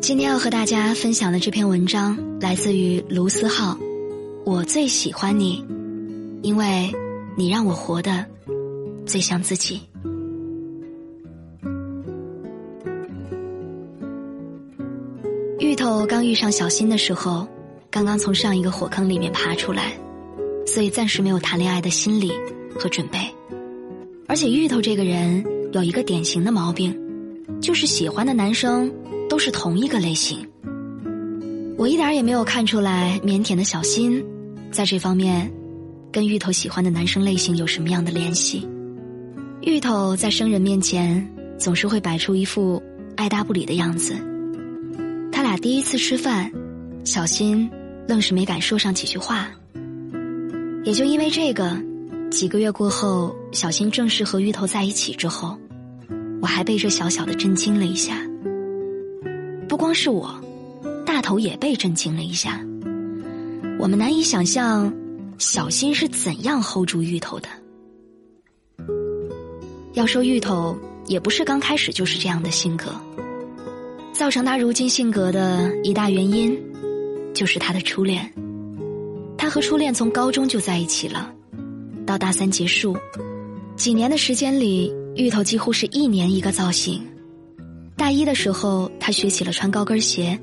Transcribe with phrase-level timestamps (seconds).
[0.00, 3.76] 今天要和大家分享的这篇文章来自于卢思浩。
[4.44, 5.64] 我最喜欢你，
[6.42, 6.92] 因为
[7.36, 8.24] 你让我活得
[9.04, 9.80] 最像自己。
[15.58, 17.48] 芋头刚遇上小新的时候，
[17.90, 19.92] 刚刚从上一个火坑里面爬出来，
[20.66, 22.32] 所以暂时没有谈恋爱的心理
[22.78, 23.18] 和准备。
[24.28, 26.96] 而且芋头这个人有一个典型的毛病，
[27.60, 28.92] 就是喜欢的男生
[29.36, 30.48] 都是同一个类型。
[31.76, 34.24] 我一点也没有看出来腼腆的小新，
[34.72, 35.52] 在这方面
[36.10, 38.66] 跟芋头喜欢的男生类型有什么样的联系。
[39.60, 42.82] 芋头在生人面前总是会摆出一副
[43.14, 44.16] 爱答不理的样子。
[45.30, 46.50] 他俩第一次吃饭，
[47.04, 47.70] 小新
[48.08, 49.50] 愣是没敢说上几句话。
[50.82, 51.76] 也就因为这个。
[52.30, 55.58] 几个月过后，小新正式和芋头在一起之后，
[56.40, 58.25] 我还被这小小的震惊了一下。
[59.76, 60.34] 不光是我，
[61.04, 62.64] 大头也被震惊了一下。
[63.78, 64.90] 我们难以想象，
[65.36, 67.48] 小新是怎样 hold 住芋头的。
[69.92, 70.74] 要说芋头，
[71.08, 72.86] 也不是刚开始就是这样的性格。
[74.14, 76.58] 造成他如今性格的一大原因，
[77.34, 78.32] 就是他的初恋。
[79.36, 81.30] 他和初恋从高中就在一起了。
[82.06, 82.96] 到大三结束，
[83.76, 87.06] 几年的时间里，芋头几乎是一年一个造型。
[87.96, 90.38] 大一的时候，他学起了穿高跟鞋；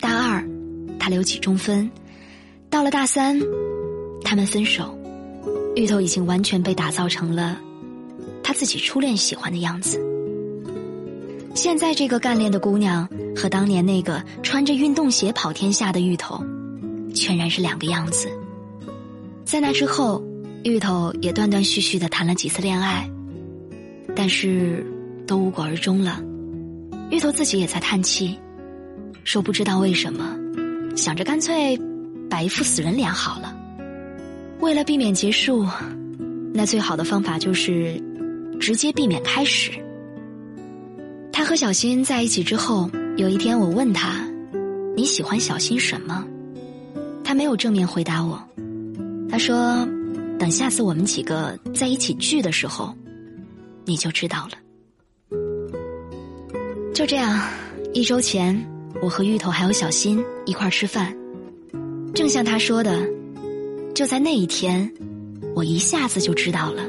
[0.00, 0.42] 大二，
[0.98, 1.90] 他留起中分；
[2.70, 3.38] 到了大三，
[4.24, 4.96] 他们分手。
[5.74, 7.60] 芋头已经完全被打造成了
[8.42, 10.00] 他自己初恋喜欢的样子。
[11.54, 16.42] 现在这个干练的姑娘和当年那个穿着运动鞋跑天下的芋头，
[17.14, 18.28] 全然是两个样子。
[19.44, 20.22] 在那之后。
[20.64, 23.08] 芋头也断断续续的谈了几次恋爱，
[24.14, 24.84] 但是
[25.24, 26.20] 都无果而终了。
[27.10, 28.38] 芋头自己也在叹气，
[29.24, 30.36] 说不知道为什么，
[30.96, 31.78] 想着干脆
[32.28, 33.56] 摆一副死人脸好了。
[34.60, 35.66] 为了避免结束，
[36.52, 38.02] 那最好的方法就是
[38.60, 39.72] 直接避免开始。
[41.32, 44.28] 他和小新在一起之后，有一天我问他
[44.96, 46.24] ：“你喜欢小新什么？”
[47.24, 48.42] 他没有正面回答我，
[49.30, 49.86] 他说。
[50.38, 52.94] 等下次我们几个在一起聚的时候，
[53.84, 54.52] 你就知道了。
[56.98, 57.40] 就这样，
[57.94, 58.60] 一周前，
[59.00, 61.16] 我和芋头还有小新一块儿吃饭，
[62.12, 63.06] 正像他说的，
[63.94, 64.92] 就在那一天，
[65.54, 66.82] 我一下子就知道了，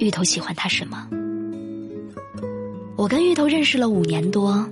[0.00, 1.08] 芋头喜欢他什么。
[2.96, 4.68] 我跟芋头认识了五年多，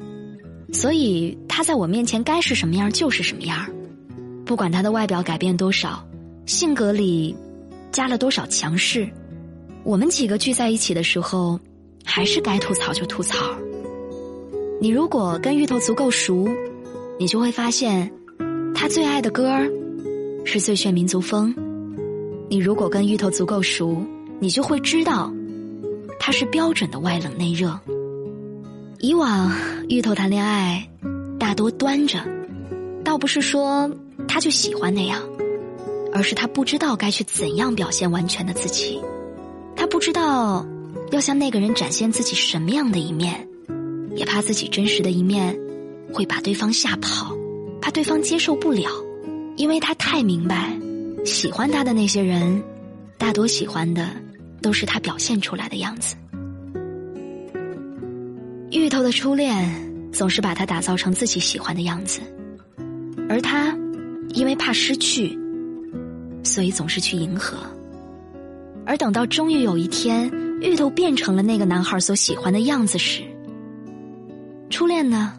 [0.73, 3.65] 所以他在我面前该是什么样就是什么样，
[4.45, 6.05] 不管他的外表改变多少，
[6.47, 7.37] 性格里。
[7.93, 9.09] 加了多少强势？
[9.85, 11.61] 我们几个聚在一起的时候，
[12.05, 13.37] 还是该吐槽就吐槽。
[14.85, 16.47] 你如果跟芋头足够熟，
[17.19, 18.13] 你就会发现，
[18.75, 19.65] 他最爱的歌儿
[20.45, 21.55] 是《最炫民族风》。
[22.51, 23.97] 你如果跟芋头足够熟，
[24.41, 25.33] 你就会知道，
[26.21, 27.81] 他是标准的外冷内热。
[28.99, 29.51] 以往
[29.89, 30.87] 芋头谈恋爱，
[31.39, 32.23] 大多端着，
[33.03, 33.91] 倒不是说
[34.29, 35.19] 他就喜欢那样。
[36.13, 39.01] 而是他不知道该去怎样表现完全的自己，
[39.75, 40.67] 他不知道
[41.11, 43.49] 要向那个人展现自己什么样的一面，
[44.15, 45.59] 也怕自己真实的一面
[46.13, 47.37] 会把对方吓跑，
[47.81, 48.89] 怕对方接受不了，
[49.57, 50.79] 因为他太明白，
[51.25, 52.63] 喜欢他的那些人，
[53.19, 54.11] 大多喜欢的
[54.61, 56.17] 都是他表现出来的样子。
[58.71, 59.69] 芋头的初恋
[60.13, 62.21] 总是把他打造成自己喜欢的样子，
[63.29, 63.77] 而他
[64.35, 65.39] 因为怕失去。
[66.47, 67.57] 所以总是去迎合，
[68.85, 73.23] 而等到终于有一天，芋头变成了那个男孩所喜欢的样子时，
[74.75, 75.33] 初恋呢，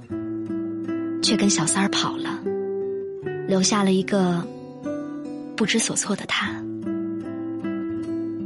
[1.22, 2.40] 却跟小三儿跑了，
[3.50, 4.42] 留下了一个
[5.58, 6.56] 不知所措的他。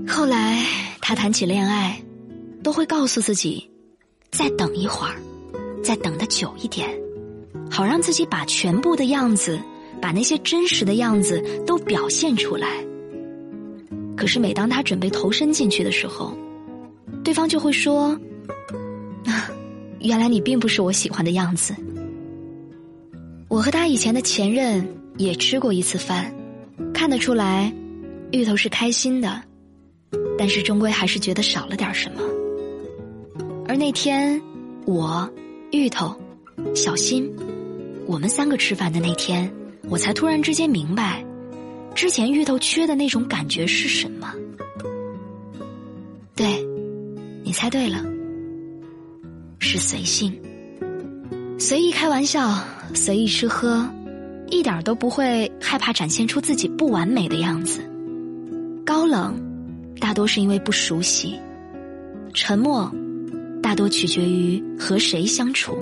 [0.08, 0.66] 后来
[1.00, 2.02] 他谈起恋爱，
[2.64, 3.70] 都会告诉自己，
[4.32, 5.14] 再等一会儿，
[5.84, 6.90] 再等的久一点，
[7.70, 9.60] 好让自己把全部的样子，
[10.02, 12.84] 把那些真实的样子都表现出来。
[14.18, 16.36] 可是每当他准备投身进去的时候，
[17.24, 18.20] 对方就会说。
[20.00, 21.76] 原来你并不是我喜欢的样子。
[23.48, 24.88] 我和他以前的前任
[25.18, 26.34] 也吃过一次饭，
[26.94, 27.74] 看得出来，
[28.32, 29.42] 芋头是开心的，
[30.38, 32.22] 但是终归还是觉得少了点什么。
[33.68, 34.42] 而那天，
[34.86, 35.30] 我、
[35.72, 36.16] 芋头、
[36.76, 37.32] 小新，
[38.06, 39.52] 我们三个吃饭的那天，
[39.90, 41.26] 我才突然之间明白，
[41.94, 44.34] 之前芋头缺的那种感觉是什么。
[46.36, 46.64] 对，
[47.44, 48.06] 你猜对了。
[49.60, 50.34] 是随性，
[51.60, 52.58] 随意开玩笑，
[52.94, 53.88] 随意吃喝，
[54.50, 57.82] 一点都不会害怕展现出自己不完美的样子。
[58.86, 59.36] 高冷，
[60.00, 61.34] 大多是因为不熟悉；
[62.34, 62.92] 沉默，
[63.62, 65.74] 大多取决于和谁相处；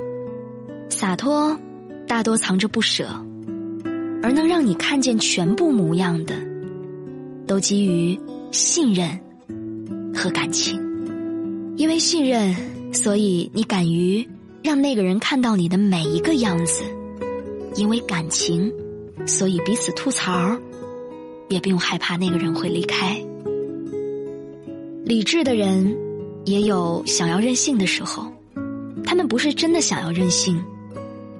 [0.90, 1.58] 洒脱，
[2.06, 3.08] 大多藏着不舍。
[4.20, 6.34] 而能让你看见全部模样的，
[7.46, 8.18] 都基于
[8.50, 9.08] 信任
[10.12, 10.76] 和感情，
[11.76, 12.54] 因为信任。
[12.92, 14.26] 所以，你敢于
[14.62, 16.82] 让那个人看到你的每一个样子，
[17.76, 18.72] 因为感情，
[19.26, 20.58] 所以彼此吐槽，
[21.48, 23.22] 也不用害怕那个人会离开。
[25.04, 25.96] 理智的人
[26.44, 28.26] 也有想要任性的时候，
[29.04, 30.62] 他们不是真的想要任性，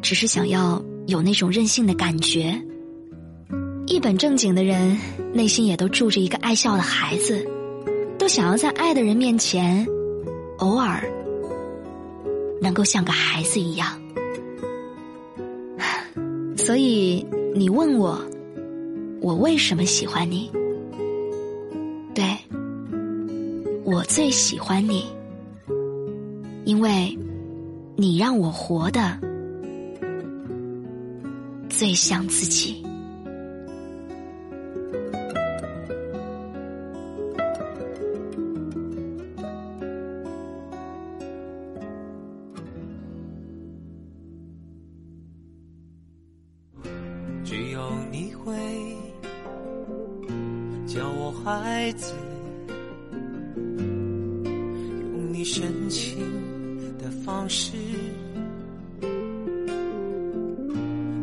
[0.01, 2.61] 只是想要有那种任性的感觉。
[3.87, 4.99] 一本正经的人，
[5.33, 7.47] 内心也都住着一个爱笑的孩子，
[8.19, 9.87] 都想要在爱的人面前，
[10.59, 11.03] 偶尔。
[12.61, 14.01] 能够像个孩子一样，
[16.57, 18.21] 所以你问我，
[19.21, 20.51] 我为什么喜欢你？
[22.15, 22.25] 对，
[23.85, 25.07] 我最喜欢你，
[26.65, 27.17] 因为
[27.97, 29.19] 你让我活的
[31.69, 32.85] 最像自己。
[51.49, 52.13] 孩子，
[55.15, 56.19] 用你深情
[56.99, 57.73] 的方式，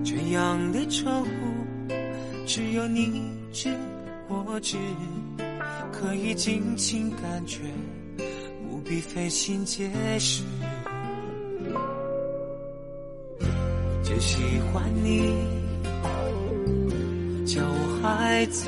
[0.04, 1.30] 这样的称呼
[2.48, 3.22] 只有你
[3.54, 3.70] 知
[4.28, 4.78] 我知，
[5.92, 7.60] 可以尽情感觉，
[8.68, 10.42] 不必费心解释。
[14.04, 14.42] 就喜
[14.74, 15.36] 欢你
[17.46, 18.66] 叫我孩子。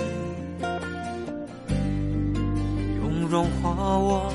[3.30, 4.34] 融化我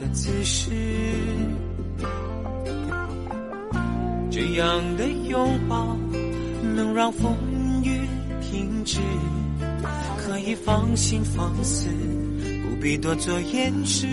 [0.00, 0.70] 的姿势，
[4.30, 5.96] 这样的拥抱
[6.74, 7.36] 能让风
[7.84, 8.00] 雨
[8.40, 8.98] 停止，
[10.18, 11.88] 可以放心放肆，
[12.64, 14.08] 不必多做掩饰。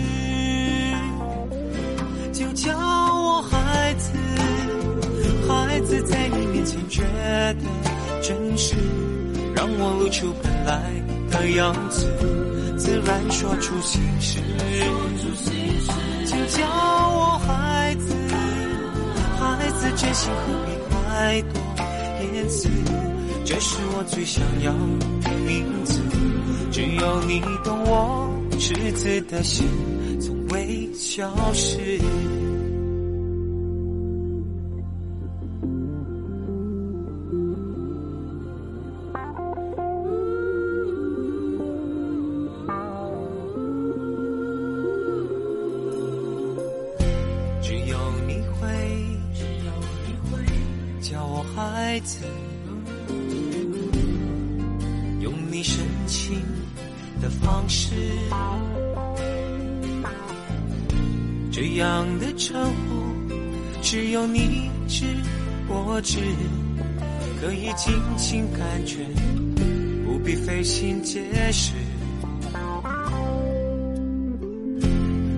[2.32, 4.12] 就叫我孩子，
[5.48, 8.76] 孩子在你面前觉得真实，
[9.54, 10.80] 让我露出本来
[11.30, 12.06] 的样子。
[12.82, 14.40] 自然说出心事，
[16.26, 18.12] 就叫我孩子，
[19.38, 21.62] 孩子真心何必太多
[22.34, 22.68] 言辞？
[23.44, 26.00] 这是我最想要的名字，
[26.72, 29.64] 只有你懂我赤子的心，
[30.20, 32.00] 从未消失。
[62.18, 63.34] 的称呼
[63.80, 65.04] 只有你知
[65.68, 66.18] 我知，
[67.40, 68.98] 可以尽情感觉，
[70.04, 71.72] 不必费心解释，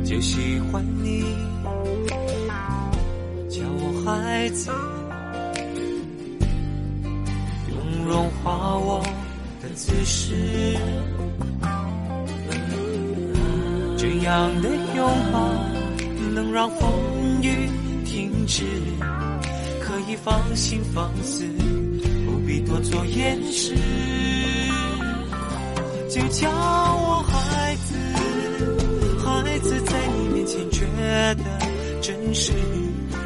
[0.05, 1.23] 就喜欢你
[3.49, 4.71] 叫我孩子。
[7.71, 9.03] 用融化我
[9.63, 10.77] 的姿势，
[13.97, 15.39] 这样的拥抱
[16.55, 16.89] 让风
[17.43, 17.69] 雨
[18.05, 18.63] 停止。
[19.81, 21.45] 可以放心放肆，
[22.25, 23.75] 不必多做掩饰，
[26.09, 27.97] 就叫我孩子，
[29.19, 30.87] 孩子在你面前觉
[31.35, 31.45] 得
[32.01, 32.53] 真实，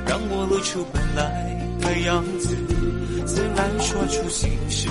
[0.06, 2.56] 让我露出本来的样子，
[3.26, 4.88] 自然说出心事，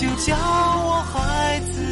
[0.00, 1.82] 就叫我孩子，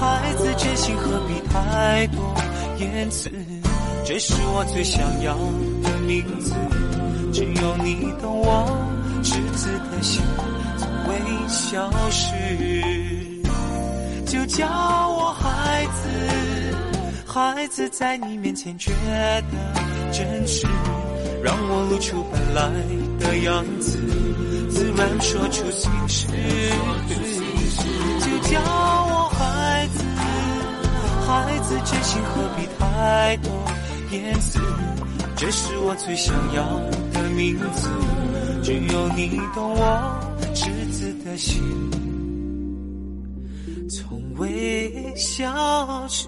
[0.00, 2.34] 孩子真心何必太多
[2.78, 3.30] 言辞。
[4.04, 5.00] 这是我最想。
[5.22, 5.34] 要
[5.82, 6.54] 的名字，
[7.32, 8.66] 只有你懂我
[9.22, 10.22] 赤子的心，
[10.78, 11.18] 从未
[11.48, 12.32] 消失。
[14.24, 14.66] 就叫
[15.08, 16.08] 我孩子，
[17.26, 19.42] 孩子在你面前觉得
[20.12, 20.66] 真实，
[21.42, 22.70] 让我露出本来
[23.18, 23.98] 的样子，
[24.70, 26.26] 自然说出心事。
[28.20, 28.60] 就叫，
[31.28, 33.52] 孩子真心何必太多。
[34.10, 34.58] 言辞，
[35.36, 36.64] 这是我最想要
[37.12, 37.90] 的名字，
[38.62, 40.18] 只有你懂我
[40.54, 41.62] 赤子的心，
[43.90, 46.26] 从未消失。